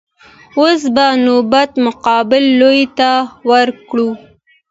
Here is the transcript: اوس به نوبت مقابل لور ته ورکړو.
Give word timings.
اوس 0.59 0.81
به 0.95 1.05
نوبت 1.25 1.69
مقابل 1.85 2.43
لور 2.59 2.77
ته 2.97 3.09
ورکړو. 3.49 4.09